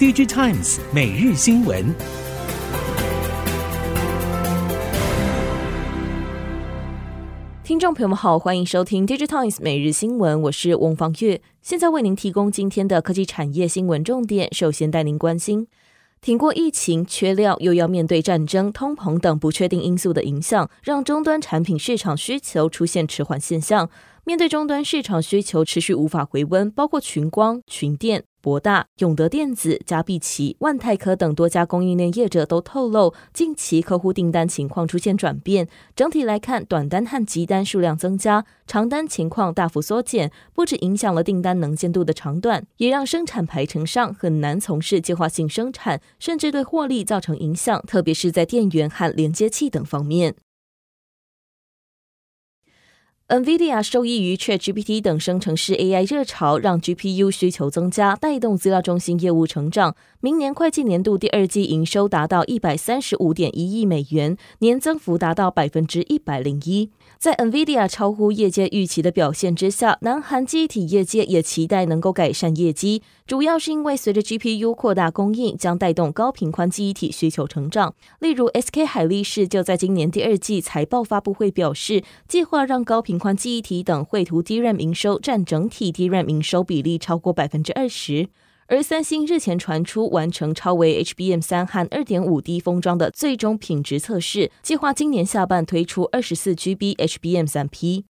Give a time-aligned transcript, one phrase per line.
[0.00, 1.94] DigiTimes 每日新闻。
[7.62, 14.48] 听众朋友们好，欢迎收听 DigiTimes 每日新闻，我是翁方月，现在为您提供今天的科技产业新闻重点。
[14.54, 15.66] 首先带您关心。
[16.22, 23.90] 挺过疫情、缺料，又要面对战争、通膨等不确定因素的影响，让终端产品市场需求出现迟缓现象。
[24.30, 28.22] 面对终端市场需求持续无法回温，包括群光、群电。
[28.40, 35.66] 博大、永德电子、嘉必奇、万泰科等多家供应链业者都透露，近期客户订单情况出现转变。
[35.96, 50.36] 整体来看，短单和急单数量增加，长单情况大幅缩减，不止影响了订单能见度的长短，也让生产排程上很难从事计划性生产，甚至对获利造成影响，特别是在电源和连接器等方面。
[53.30, 59.94] NVIDIA 受益于 ChatGPT 等生成式 AI 热潮，让 GPU 需求增加，带动资料中心业务成长。
[60.20, 66.90] 明年会计年度第二季营收达到一百三十五点一亿美元，年增幅达到百分之一百零一。
[67.20, 77.94] 在 NVIDIA 超乎业界预期的表现之下，南韩记忆体业界也期待能够改善业绩，主要是因为随着 GPU 扩大供应，将带动高频宽记忆体需求成长。
[78.20, 88.30] 例如，SK 海力士就在今年第二季财报发布会表示，计划让高频宽记忆体等绘图 DRAM 营收占整体 DRAM 营收比例超过百分之二十。
[88.70, 98.04] 而三星日前传出完成超微 HBM 三和二点五 D 封装的最终品质测试，计划今年下半推出二十四 GB HBM 三 P。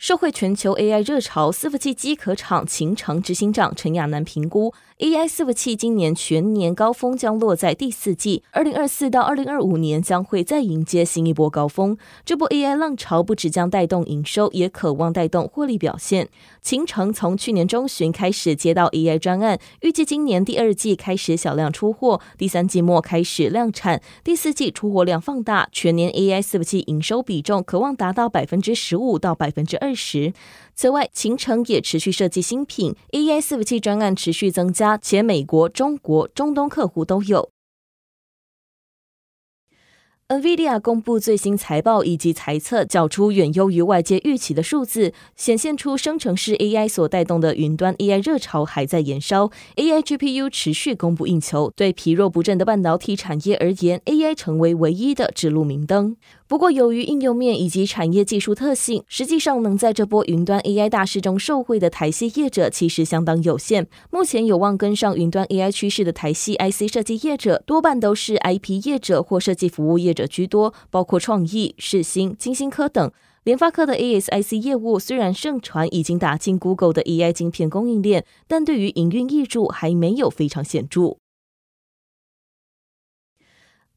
[0.00, 11.98] 受惠全球 AI 热潮，伺服器机壳厂秦诚执行长陈亚楠评估，AI 伺服器今年全年高峰将落在第四季，二零二四到二零二五年将会再迎接新一波高峰。
[12.24, 16.30] 这波 AI 浪潮不只将带动营收，也渴望带动获利表现。
[16.62, 29.89] 秦诚从去年中旬开始接到 AI 专案，预计今年第二季开始小量出货，第三季末开始量产，第四季出货量放大，全年 AI 伺服器营收比重可望达到百分之十五到百分之二。
[29.94, 30.32] 时，
[30.74, 37.50] 此外，秦城也持续设计新品，AI 伺服器专案持续增加，且美国、中国、中东客户都有。
[40.30, 51.72] NVIDIA 公布最新财报以及财测，缴出远优于外界预期的数字，显现出生成式 AI 所带动的云端 AI 热潮还在延烧，AI GPU 持续供不应求。
[51.74, 56.16] 对疲弱不振的半导体产业而言，AI 成为唯一的指路明灯。
[56.46, 63.88] 不过，由于应用面以及产业技术特性，实际上能在这波云端 AI 大势中受惠的台系业者其实相当有限。
[64.10, 73.10] 目前有望跟上云端 AI 趋势的台系 IC 设计业者，多半都是 IP 业者或设计服务业者者居多，包括创意、世芯、晶心科等。
[73.42, 81.19] 联发科的 ASIC 业务虽然盛传已经打进 Google 的 AI 晶片供应链，但对于营运益处还没有非常显著。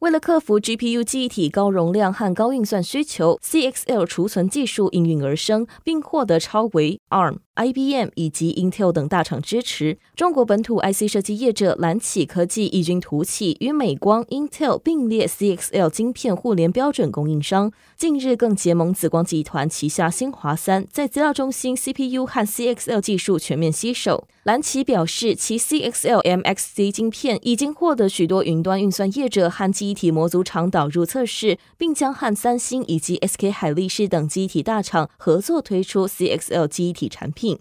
[0.00, 7.38] 为了克服 GPU 记忆体高容量和高运算需求，CXL 储存技术应运而生，并获得超微、ARM。
[7.54, 17.72] IBM 以及 Intel 等大厂支持，中国本土 IC 设计业者蓝启科技异军突起，与美光、Intel 并列 CXL 晶片互联标准供应商。
[17.96, 24.28] 近日更结盟紫光集团旗下新华三，在资料中心 CPU 和 CXL 技术全面吸手。
[24.46, 37.58] 蓝旗表示，其 CXL MXC 晶片已经获得许多云端运算业者和记忆体模组厂导入测试，并将和三星以及 SK 海力士等记忆体大厂合作推出 CXL 记忆体产品。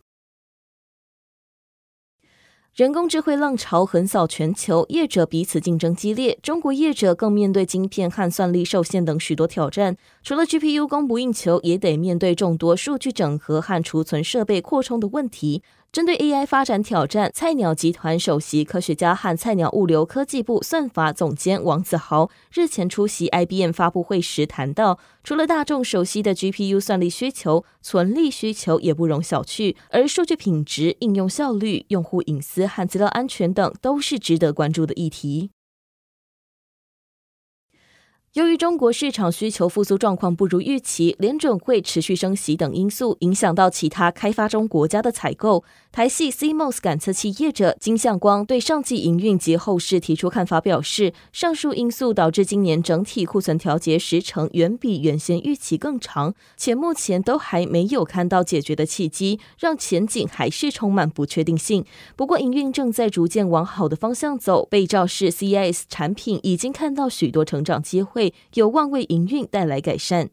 [2.76, 6.38] 人工智慧浪潮横扫全球，业者彼此竞争激烈。
[6.44, 9.96] 中国业者更面对晶片和算力受限等许多挑战。
[10.22, 15.64] 除了 GPU 供不应求，也得面对众多数据整合和储存设备扩充的问题。
[15.96, 35.52] 针对 AI 发展挑战，菜鸟集团首席科学家和菜鸟物流科技部算法总监王子豪日前出席 IBM 发布会时谈到，除了大众熟悉的 GPU 算力需求，存力需求也不容小觑，而数据品质、应用效率、用户隐私和资料安全等都是值得关注的议题。
[38.36, 45.64] 由于中国市场需求复苏状况不如预期，联准会持续升息等因素，影响到其他开发中国家的采购。
[45.90, 61.86] 台系 CMOS 感测器业者金相光对上季营运及后市提出看法，表示上述因素导致今年整体库存调节时程远比原先预期更长，且目前都还没有看到解决的契机，让前景还是充满不确定性。
[62.18, 70.30] 不过营运正在逐渐往好的方向走，被照是 CIS 产品已经看到许多成长机会，有望为营运带来改善。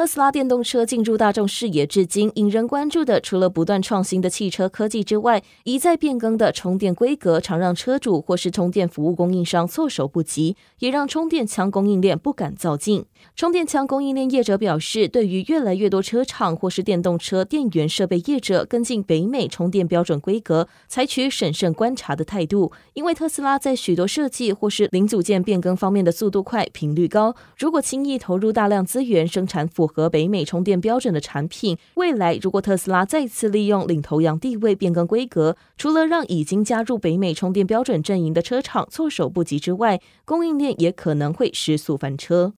[0.00, 13.04] 特斯拉电动车进入大众视野至今，引人关注的除了不断创新的汽车科技之外，一再变更的充电规格，常让车主或是充电服务供应商措手不及，也让充电枪供应链不敢造进。
[13.36, 42.54] 充电枪供应链业者表示，对于越来越多车厂或是电动车电源设备业者跟进北美充电标准规格，采取审慎观察的态度，因为特斯拉在许多设计或是零组件变更方面的速度快、频率高，如果轻易投入大量资源生产符和北美充电标准的产品，未来如果特斯拉再次利用领头羊地位变更规格，除了让已经加入北美充电标准阵营的车厂措手不及之外，供应链也可能会失速翻车。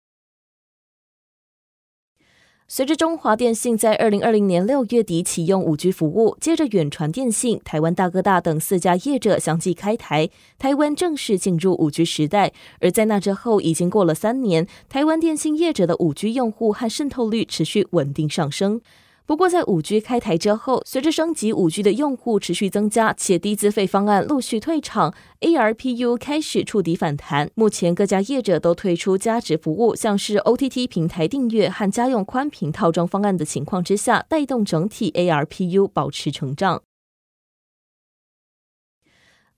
[2.74, 12.54] 随着中华电信在二零二零年六月底启用五 G 服务，接着远传电信、台湾大哥大等四家业者相继开台，台湾正式进入五 G 时代。
[12.80, 18.80] 而在那之后，已经过了三年，台湾电信业者的五 G 用户和渗透率持续稳定上升。
[19.24, 27.48] 不过，在五 G 开台之后，随着升级五 G 的用户持续增加，且低资费方案陆续退场，ARPU 开始触底反弹。
[27.54, 36.82] 目前各家业者都推出加值服务，像是 OTT 平台订阅和家用宽频套装方案的情况之下，带动整体 ARPU 保持成长。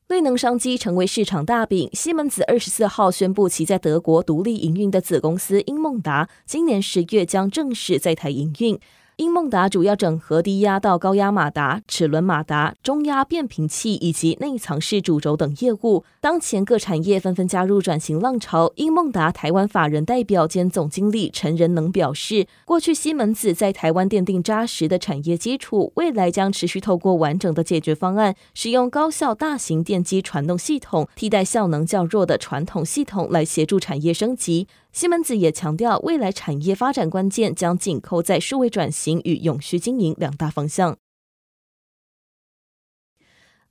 [0.07, 8.79] 绿能商机成为市场大饼，西门子二十四号宣布，其在德国独立营运的子公司英梦达，今年十月将正式在台营运。
[9.17, 16.05] 英梦达主要整合低压到高压马达、齿轮马达、中压变频器以及内藏式主轴等业务。
[16.21, 18.73] 当前各产业纷纷加入转型浪潮。
[18.75, 34.67] 英梦达台湾法人代表兼总经理陈仁能表示，过去西门子在台湾奠定扎实的产业基础，未来将持续透过完整的解决方案，使用高效大型电机传动系统，替代效能较弱的传统系统，来协助产业升级。
[34.95, 40.97] 西门子也强调，未来产业发展关键将紧扣在数位转型与永续经营两大方向。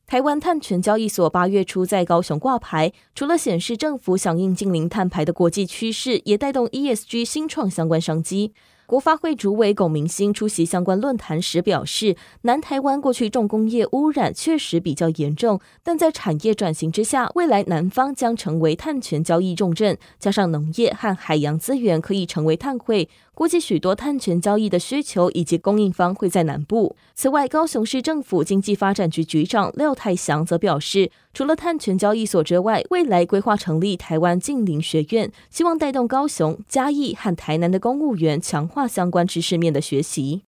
[0.06, 8.54] 台湾碳权交易所八月初在高雄挂牌，除了显示政府响应近零碳排的国际趋势，也带动 ESG 新创相关商机。
[8.86, 23.10] 国发会主委龚明鑫出席相关论坛时表示，南台湾过去重工业污染确实比较严重，但在产业转型之下，未来南方将成为碳权交易重镇，加上农业和海洋资源可以成为碳汇。
[23.36, 26.96] 估计许多碳权交易的需求以及供应方会在南部。
[27.16, 40.44] 此外，高雄市政府经济发展局局长廖泰祥则表示，除了碳权交易所之外，未来规划成立台湾近邻学院，希望带动高雄、嘉义和台南的公务员强化相关知识面的学习。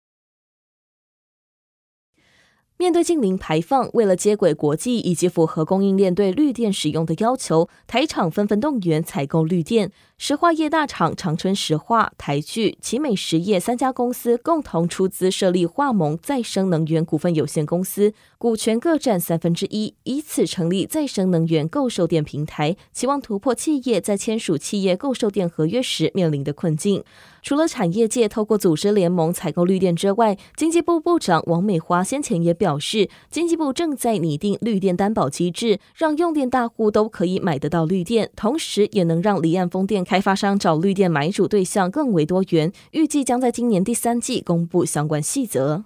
[2.76, 9.92] 面对近零排放，为了接轨国际以及符合供应链对绿电使用的要求，台厂纷纷动员采购绿电。
[10.26, 27.04] 石化业大厂长春石化、台聚、奇美实业三家公司共同出资设立化盟再生能源股份有限公司，股权各占三分之一，以此成立再生能源购售电平台，期望突破企业在签署企业购售电合约时面临的困境。
[27.42, 42.72] 除了产业界透过组织联盟采购绿电之外，经济部部长王美花先前也表示，经济部正在拟定绿电担保机制，让用电大户都可以买得到绿电，同时也能让离岸风电开开发商找绿电买主对象更为多元。
[42.92, 45.82] 预计将在今年第三季公布相关细则。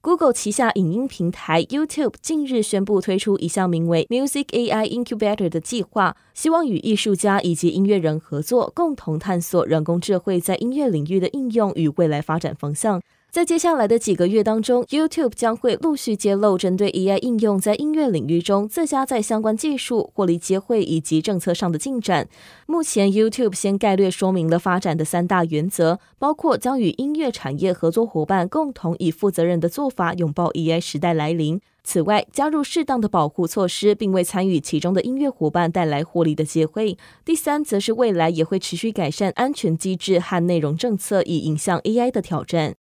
[0.00, 13.02] Google 旗下影音平台 YouTube 近日宣布推出一项名为 Music AI Incubator 的计划，希望与艺术家以及音乐人合作，共同探索人工智慧在音乐领域的应用与未来发展方向。
[13.32, 22.28] 在接下来的几个月当中，YouTube 将会陆续揭露针对 AI 应用在音乐领域中自家在相关技术、获利机会以及政策上的进展。
[22.66, 31.58] 目前，YouTube 先概略说明了发展的三大原则，包括将与音乐产业合作伙伴共同以负责任的做法拥抱 AI 时代来临。
[31.82, 36.98] 此外，加入适当的保护措施，并为参与其中的音乐伙伴带来获利的机会。
[37.24, 42.74] 第三，则是未来也会持续改善安全机制和内容政策，以迎向 AI 的挑战。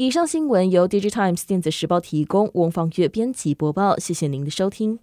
[0.00, 3.98] 以上新闻由《Digitimes 电子时报》提供，翁方月编辑播报。
[3.98, 4.96] 谢谢您的收听。